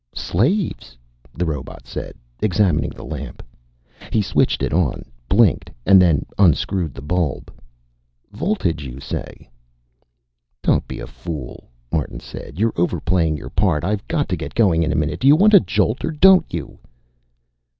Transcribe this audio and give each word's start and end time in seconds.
"Slaves," 0.15 0.97
the 1.31 1.45
robot 1.45 1.85
said, 1.85 2.15
examining 2.41 2.89
the 2.89 3.03
lamp. 3.03 3.43
He 4.11 4.19
switched 4.23 4.63
it 4.63 4.73
on, 4.73 5.05
blinked, 5.29 5.69
and 5.85 6.01
then 6.01 6.25
unscrewed 6.39 6.95
the 6.95 7.03
bulb. 7.03 7.53
"Voltage, 8.31 8.83
you 8.83 8.99
say?" 8.99 9.47
"Don't 10.63 10.87
be 10.87 10.97
a 10.99 11.05
fool," 11.05 11.69
Martin 11.91 12.19
said. 12.19 12.57
"You're 12.57 12.73
overplaying 12.77 13.37
your 13.37 13.51
part. 13.51 13.83
I've 13.83 14.07
got 14.07 14.27
to 14.29 14.35
get 14.35 14.55
going 14.55 14.81
in 14.81 14.91
a 14.91 14.95
minute. 14.95 15.19
Do 15.19 15.27
you 15.27 15.35
want 15.35 15.53
a 15.53 15.59
jolt 15.59 16.03
or 16.03 16.09
don't 16.09 16.51
you?" 16.51 16.79